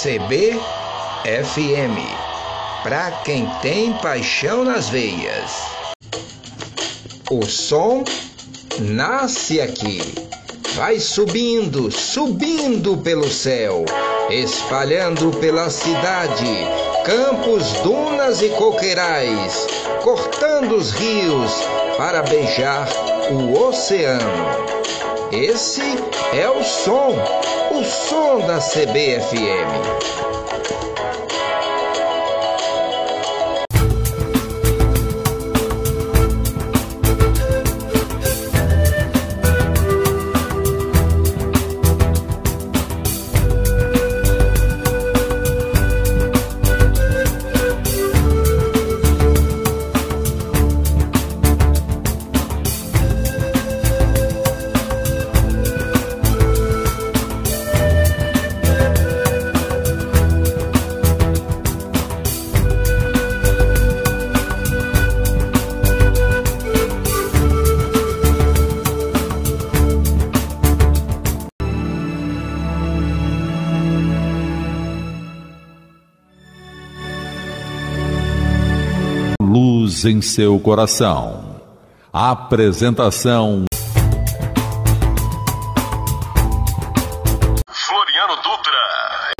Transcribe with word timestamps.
CBFM, 0.00 0.60
para 2.84 3.10
quem 3.24 3.50
tem 3.60 3.92
paixão 3.94 4.62
nas 4.62 4.88
veias. 4.88 5.50
O 7.28 7.44
som 7.44 8.04
nasce 8.78 9.60
aqui, 9.60 10.00
vai 10.76 11.00
subindo, 11.00 11.90
subindo 11.90 12.98
pelo 12.98 13.28
céu, 13.28 13.84
espalhando 14.30 15.32
pela 15.38 15.68
cidade, 15.68 16.46
campos, 17.04 17.72
dunas 17.82 18.40
e 18.40 18.50
coqueirais, 18.50 19.66
cortando 20.04 20.76
os 20.76 20.92
rios 20.92 21.50
para 21.96 22.22
beijar 22.22 22.88
o 23.32 23.66
oceano. 23.66 24.77
Esse 25.30 25.82
é 26.32 26.48
o 26.48 26.64
som, 26.64 27.14
o 27.70 27.84
som 27.84 28.46
da 28.46 28.58
CBFM. 28.58 29.68
Em 80.04 80.20
seu 80.20 80.60
coração. 80.60 81.58
Apresentação 82.12 83.64
Floriano 87.70 88.36
Dutra. 88.42 89.32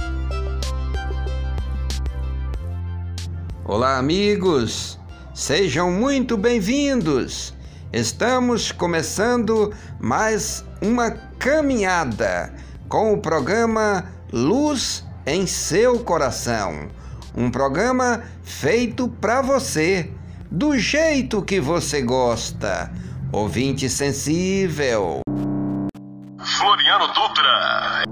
Olá, 3.67 3.99
amigos. 3.99 4.99
Sejam 5.35 5.91
muito 5.91 6.39
bem-vindos. 6.39 7.55
Estamos 7.93 8.73
começando 8.73 9.75
mais 10.01 10.65
uma 10.81 11.11
caminhada 11.39 12.55
com 12.89 13.13
o 13.13 13.19
programa 13.21 14.07
Luz 14.33 15.05
em 15.27 15.47
seu 15.47 15.99
coração. 15.99 16.89
Um 17.41 17.53
programa 17.53 18.25
feito 18.43 19.07
para 19.07 19.41
você 19.41 20.11
do 20.51 20.77
jeito 20.77 21.41
que 21.41 21.61
você 21.61 22.03
gosta. 22.03 22.93
Ouvinte 23.31 23.89
sensível. 23.89 25.21
Floriano 26.59 27.07
Dutra. 27.15 28.03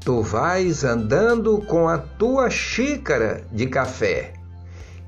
Tu 0.00 0.22
vais 0.22 0.82
andando 0.82 1.58
com 1.60 1.88
a 1.88 1.98
tua 1.98 2.50
xícara 2.50 3.44
de 3.52 3.68
café 3.68 4.32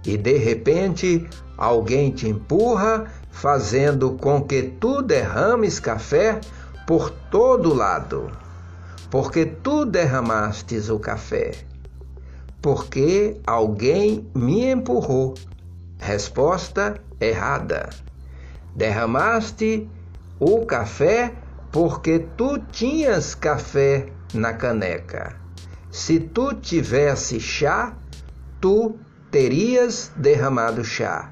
e 0.06 0.16
de 0.16 0.38
repente 0.38 1.28
alguém 1.58 2.12
te 2.12 2.28
empurra, 2.28 3.06
fazendo 3.32 4.12
com 4.12 4.40
que 4.40 4.62
tu 4.62 5.02
derrames 5.02 5.80
café 5.80 6.40
por 6.86 7.10
todo 7.30 7.74
lado 7.74 8.30
porque 9.14 9.46
tu 9.46 9.84
derramastes 9.84 10.90
o 10.90 10.98
café? 10.98 11.52
Porque 12.60 13.40
alguém 13.46 14.28
me 14.34 14.72
empurrou. 14.72 15.34
Resposta 16.00 17.00
errada. 17.20 17.90
Derramaste 18.74 19.88
o 20.40 20.66
café 20.66 21.32
porque 21.70 22.26
tu 22.36 22.58
tinhas 22.72 23.36
café 23.36 24.08
na 24.34 24.52
caneca. 24.52 25.36
Se 25.92 26.18
tu 26.18 26.52
tivesse 26.52 27.38
chá, 27.38 27.96
tu 28.60 28.98
terias 29.30 30.10
derramado 30.16 30.82
chá. 30.82 31.30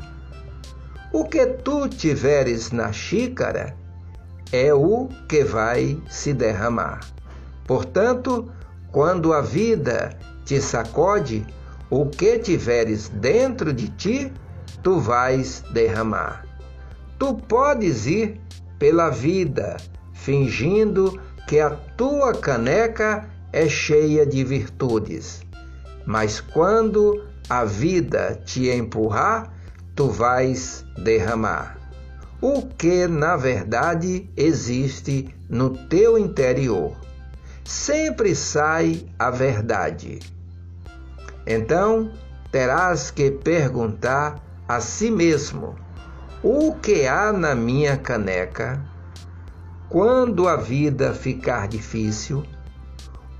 O 1.12 1.24
que 1.24 1.46
tu 1.46 1.88
tiveres 1.88 2.70
na 2.70 2.92
xícara 2.92 3.76
é 4.52 4.72
o 4.72 5.08
que 5.28 5.42
vai 5.42 5.98
se 6.08 6.32
derramar. 6.34 7.00
Portanto, 7.66 8.52
quando 8.90 9.32
a 9.32 9.40
vida 9.40 10.16
te 10.44 10.60
sacode, 10.60 11.46
o 11.88 12.06
que 12.06 12.38
tiveres 12.38 13.08
dentro 13.08 13.72
de 13.72 13.88
ti, 13.88 14.32
tu 14.82 14.98
vais 15.00 15.64
derramar. 15.72 16.44
Tu 17.18 17.34
podes 17.34 18.06
ir 18.06 18.40
pela 18.78 19.08
vida 19.08 19.76
fingindo 20.12 21.20
que 21.46 21.60
a 21.60 21.70
tua 21.70 22.32
caneca 22.34 23.28
é 23.52 23.69
cheia 23.69 24.24
de 24.24 24.42
virtudes, 24.44 25.42
mas 26.06 26.40
quando 26.40 27.24
a 27.48 27.64
vida 27.64 28.40
te 28.44 28.69
empurrar, 28.69 29.52
tu 29.94 30.08
vais 30.08 30.84
derramar. 31.02 31.81
O 32.42 32.60
que 32.62 33.06
na 33.06 33.36
verdade 33.36 34.28
existe 34.36 35.34
no 35.48 35.70
teu 35.70 36.19
interior 36.19 36.97
sempre 37.64 38.34
sai 38.34 39.06
a 39.19 39.30
verdade. 39.30 40.19
Então 41.47 42.12
terás 42.50 43.10
que 43.10 43.31
perguntar 43.31 44.42
a 44.69 44.81
si 44.81 45.10
mesmo: 45.10 45.76
o 46.42 46.75
que 46.75 47.06
há 47.06 47.32
na 47.32 47.54
minha 47.54 47.97
caneca? 47.97 48.82
Quando 49.88 50.48
a 50.48 50.56
vida 50.56 51.12
ficar 51.12 51.69
difícil, 51.69 52.44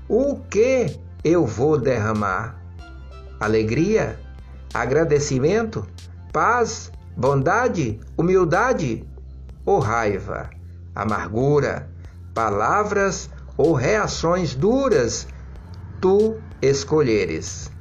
o 0.07 0.35
que 0.35 0.99
eu 1.23 1.45
vou 1.45 1.79
derramar? 1.79 2.59
Alegria? 3.39 4.19
Agradecimento? 4.73 5.85
Paz? 6.31 6.91
Bondade? 7.15 7.99
Humildade? 8.17 9.07
Ou 9.65 9.79
raiva? 9.79 10.49
Amargura? 10.95 11.89
Palavras 12.33 13.29
ou 13.57 13.73
reações 13.73 14.55
duras 14.55 15.27
tu 16.01 16.39
escolheres. 16.61 17.71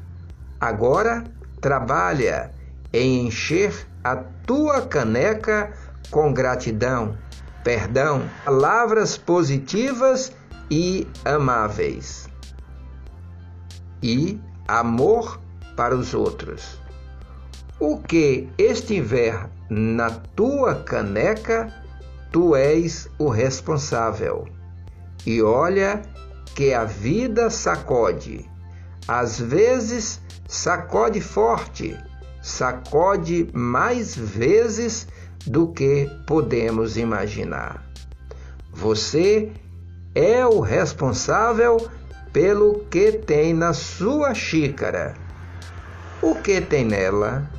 Agora 0.60 1.24
trabalha 1.60 2.50
em 2.92 3.26
encher 3.26 3.86
a 4.04 4.16
tua 4.16 4.82
caneca 4.82 5.72
com 6.10 6.32
gratidão, 6.32 7.16
perdão, 7.64 8.28
palavras 8.44 9.16
positivas 9.16 10.32
e 10.70 11.06
amáveis 11.24 12.28
e 14.02 14.40
amor 14.66 15.40
para 15.76 15.96
os 15.96 16.12
outros. 16.12 16.81
O 17.84 17.98
que 17.98 18.48
estiver 18.56 19.50
na 19.68 20.08
tua 20.08 20.72
caneca, 20.84 21.66
tu 22.30 22.54
és 22.54 23.08
o 23.18 23.28
responsável. 23.28 24.46
E 25.26 25.42
olha 25.42 26.00
que 26.54 26.72
a 26.72 26.84
vida 26.84 27.50
sacode. 27.50 28.48
Às 29.08 29.40
vezes 29.40 30.20
sacode 30.46 31.20
forte, 31.20 31.98
sacode 32.40 33.50
mais 33.52 34.14
vezes 34.14 35.08
do 35.44 35.66
que 35.72 36.08
podemos 36.24 36.96
imaginar. 36.96 37.84
Você 38.72 39.50
é 40.14 40.46
o 40.46 40.60
responsável 40.60 41.90
pelo 42.32 42.84
que 42.88 43.10
tem 43.10 43.52
na 43.52 43.72
sua 43.72 44.34
xícara. 44.34 45.14
O 46.22 46.36
que 46.36 46.60
tem 46.60 46.84
nela? 46.84 47.50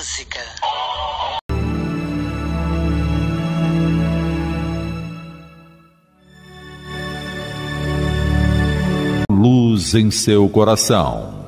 música. 0.00 0.40
Luz 9.30 9.94
em 9.94 10.10
seu 10.10 10.48
coração. 10.48 11.38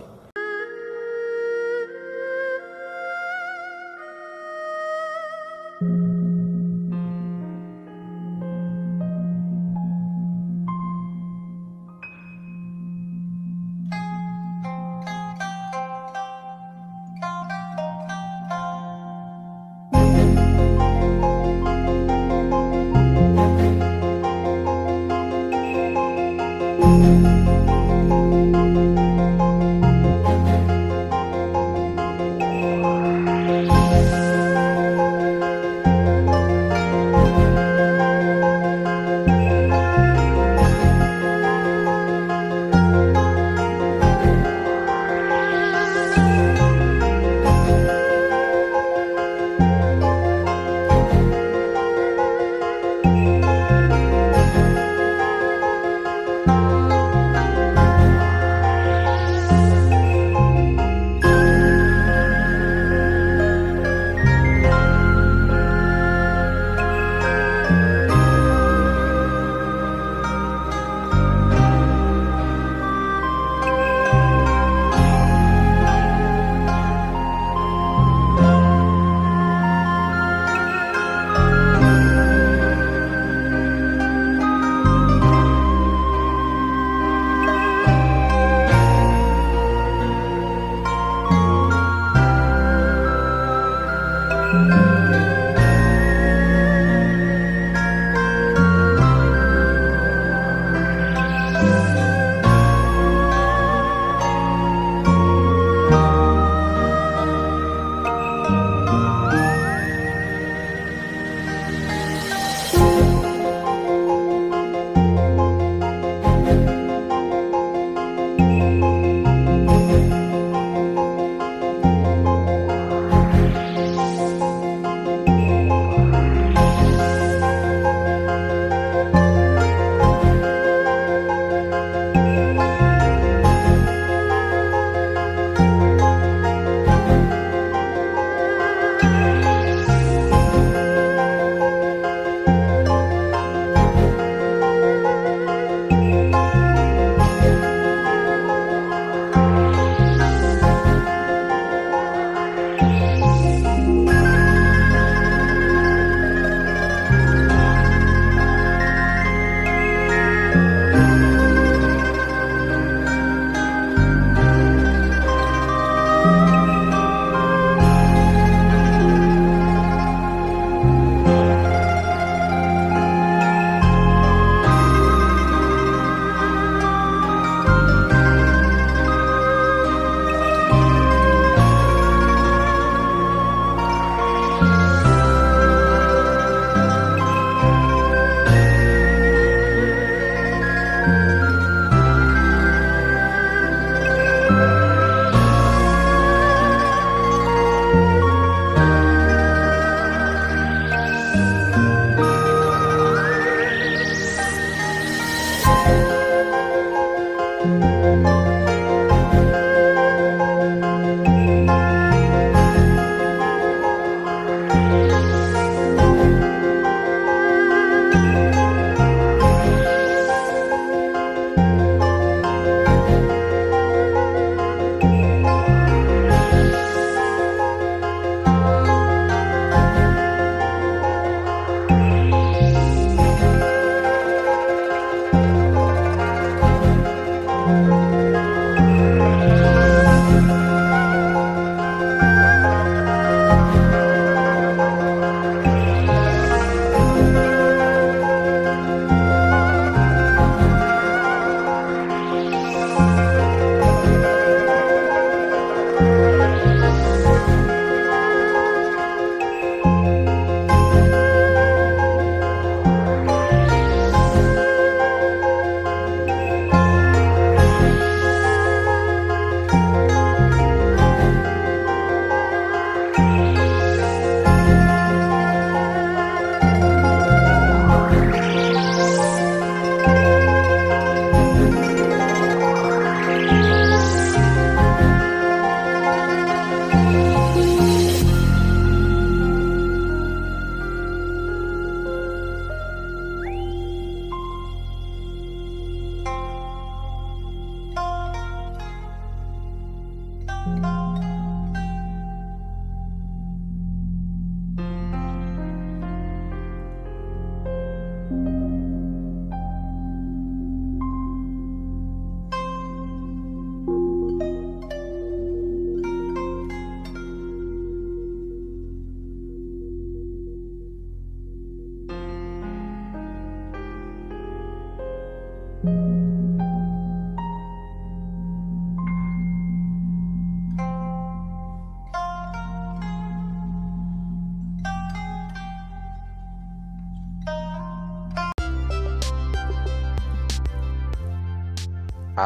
Música 118.53 118.92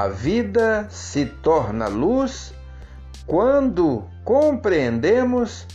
A 0.06 0.08
vida 0.08 0.86
se 0.88 1.26
torna 1.26 1.88
luz 1.88 2.54
quando 3.26 4.04
compreendemos 4.24 5.66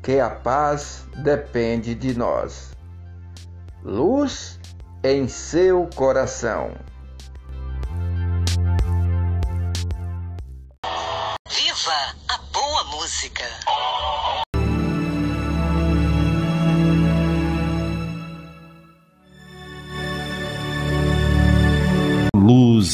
que 0.00 0.20
a 0.20 0.30
paz 0.30 1.04
depende 1.24 1.96
de 1.96 2.16
nós. 2.16 2.70
Luz 3.82 4.60
em 5.02 5.26
seu 5.26 5.90
coração. 5.96 6.70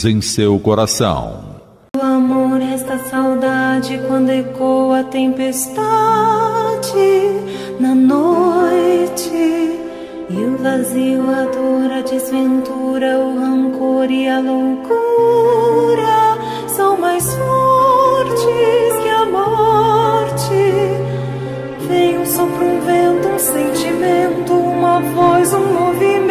Em 0.07 0.21
seu 0.21 0.59
coração. 0.59 1.45
O 1.97 2.01
amor, 2.01 2.61
esta 2.61 2.99
saudade, 2.99 4.01
quando 4.07 4.31
ecoa 4.31 5.01
a 5.01 5.05
tempestade 5.05 5.67
na 7.81 7.95
noite. 7.95 9.31
E 10.29 10.35
o 10.35 10.57
vazio, 10.59 11.23
a 11.31 11.45
dor, 11.45 11.93
a 11.93 12.03
desventura, 12.03 13.19
o 13.19 13.39
rancor 13.39 14.11
e 14.11 14.29
a 14.29 14.41
loucura 14.41 16.39
são 16.69 16.97
mais 16.99 17.25
fortes 17.25 19.03
que 19.03 19.09
a 19.09 19.25
morte. 19.25 20.55
Vem 21.89 22.19
um 22.19 22.27
sopro, 22.27 22.65
um 22.65 22.81
vento, 22.81 23.29
um 23.29 23.39
sentimento, 23.39 24.53
uma 24.53 25.01
voz, 25.01 25.53
um 25.55 25.73
movimento 25.73 26.26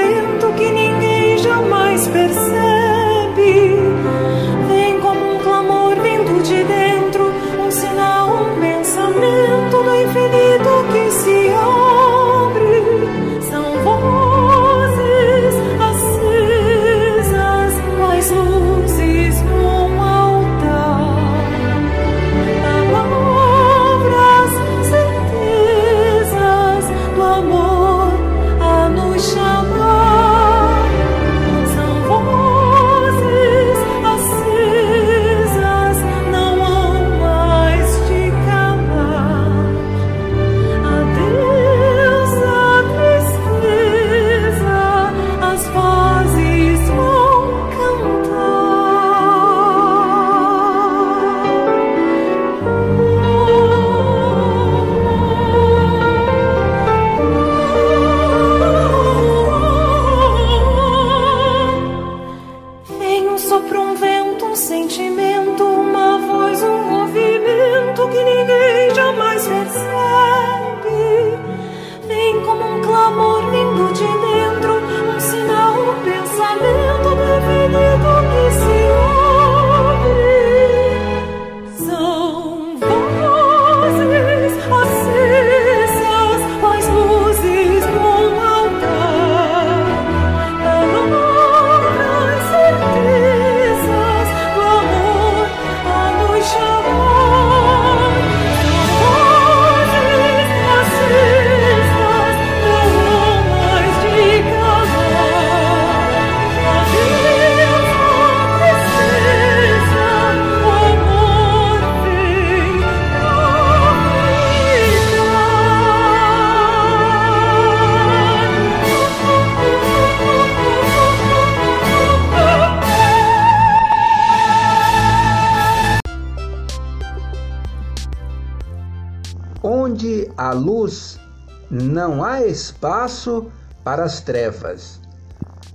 espaço 132.47 133.51
para 133.83 134.03
as 134.03 134.21
trevas. 134.21 134.99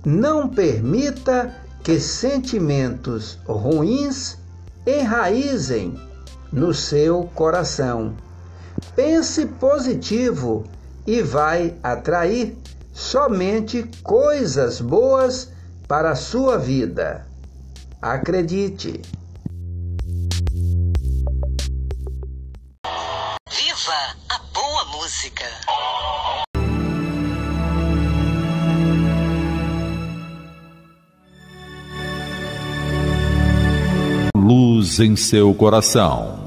Não 0.05 0.49
permita 0.49 1.55
que 1.83 1.99
sentimentos 1.99 3.39
ruins 3.45 4.37
enraizem 4.85 5.99
no 6.51 6.73
seu 6.73 7.29
coração. 7.35 8.15
Pense 8.95 9.45
positivo 9.45 10.65
e 11.05 11.21
vai 11.21 11.75
atrair 11.81 12.57
somente 12.93 13.89
coisas 14.03 14.81
boas 14.81 15.49
para 15.87 16.11
a 16.11 16.15
sua 16.15 16.57
vida. 16.57 17.25
Acredite. 18.01 19.01
Viva 23.49 24.15
a 24.29 24.39
boa 24.53 24.85
música! 24.85 25.70
Em 34.99 35.15
seu 35.15 35.53
coração. 35.53 36.40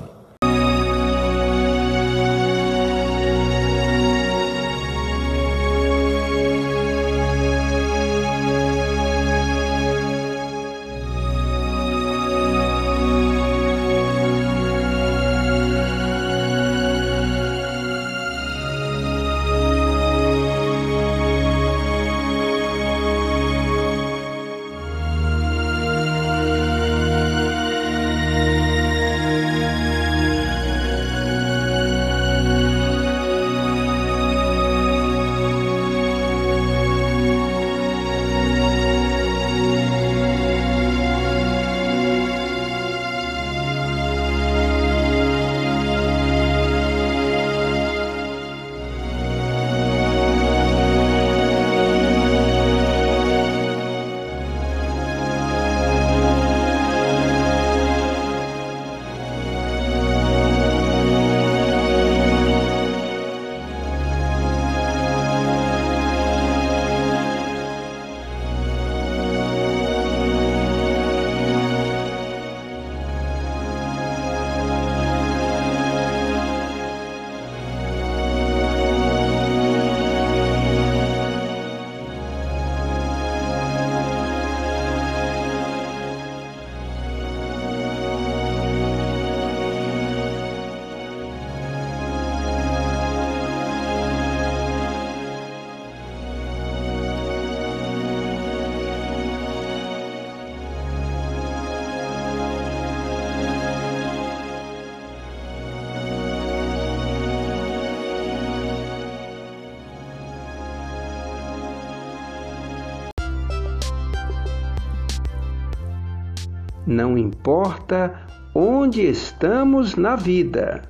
Não 116.86 117.16
importa 117.16 118.14
onde 118.54 119.02
estamos 119.02 119.96
na 119.96 120.16
vida, 120.16 120.82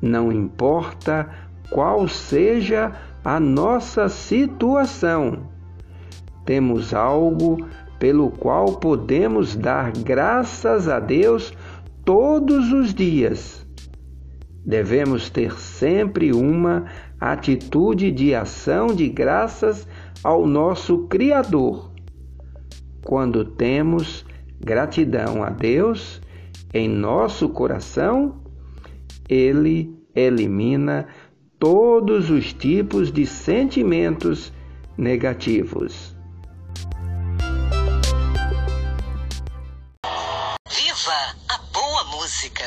não 0.00 0.32
importa 0.32 1.28
qual 1.70 2.08
seja 2.08 2.92
a 3.24 3.38
nossa 3.38 4.08
situação, 4.08 5.50
temos 6.44 6.94
algo 6.94 7.64
pelo 7.98 8.30
qual 8.30 8.78
podemos 8.78 9.54
dar 9.54 9.92
graças 9.92 10.88
a 10.88 10.98
Deus 10.98 11.52
todos 12.04 12.72
os 12.72 12.94
dias. 12.94 13.64
Devemos 14.64 15.30
ter 15.30 15.52
sempre 15.52 16.32
uma 16.32 16.86
atitude 17.20 18.10
de 18.10 18.34
ação 18.34 18.88
de 18.88 19.08
graças 19.08 19.86
ao 20.24 20.46
nosso 20.46 21.06
Criador. 21.06 21.92
Quando 23.04 23.44
temos 23.44 24.24
gratidão 24.60 25.42
a 25.42 25.50
Deus 25.50 26.20
em 26.72 26.88
nosso 26.88 27.48
coração, 27.48 28.42
Ele 29.28 29.92
elimina 30.14 31.08
todos 31.58 32.30
os 32.30 32.52
tipos 32.52 33.12
de 33.12 33.26
sentimentos 33.26 34.52
negativos. 34.96 36.16
Viva 40.68 41.34
a 41.48 41.58
boa 41.72 42.04
música! 42.16 42.64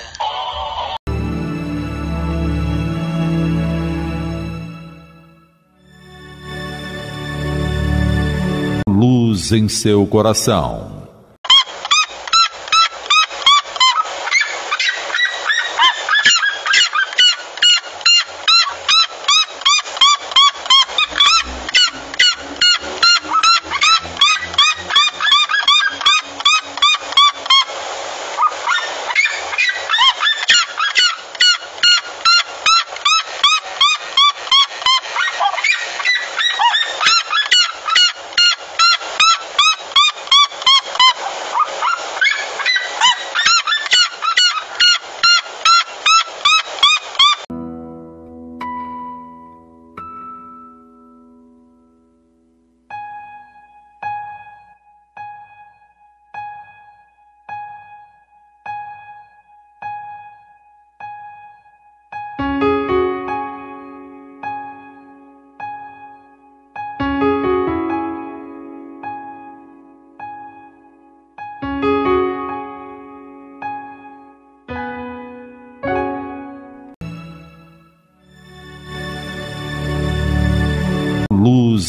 Luz 8.87 9.51
em 9.51 9.67
seu 9.67 10.05
coração. 10.05 10.92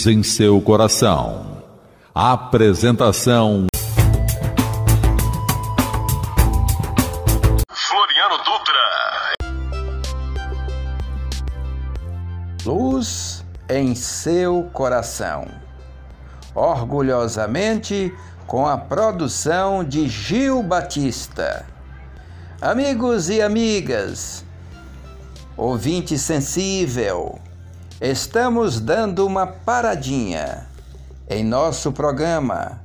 Em 0.07 0.23
seu 0.23 0.61
coração. 0.61 1.63
Apresentação 2.15 3.67
Floriano 7.73 8.37
Dutra. 8.45 9.35
Luz 12.67 13.47
em 13.71 13.95
seu 13.95 14.69
coração. 14.75 15.47
Orgulhosamente 16.55 18.13
com 18.47 18.67
a 18.67 18.77
produção 18.77 19.83
de 19.83 20.07
Gil 20.07 20.63
Batista. 20.63 21.65
Amigos 22.61 23.31
e 23.31 23.41
amigas, 23.41 24.45
ouvinte 25.57 26.19
sensível, 26.19 27.41
estamos 28.05 28.81
dando 28.81 29.27
uma 29.27 29.47
paradinha 29.47 30.67
em 31.27 31.43
nosso 31.43 31.91
programa 31.91 32.83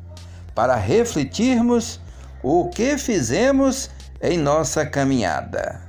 para 0.55 0.75
refletirmos 0.75 1.99
o 2.41 2.69
que 2.69 2.97
fizemos 2.97 3.89
em 4.21 4.37
nossa 4.37 4.85
caminhada. 4.85 5.81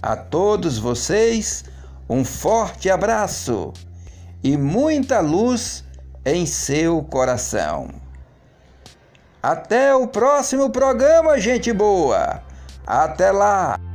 A 0.00 0.16
todos 0.16 0.78
vocês, 0.78 1.64
um 2.08 2.24
forte 2.24 2.88
abraço 2.88 3.74
e 4.42 4.56
muita 4.56 5.20
luz 5.20 5.84
em 6.24 6.46
seu 6.46 7.02
coração. 7.02 7.88
Até 9.42 9.94
o 9.94 10.08
próximo 10.08 10.70
programa, 10.70 11.38
gente 11.38 11.72
boa! 11.74 12.42
Até 12.86 13.30
lá! 13.30 13.85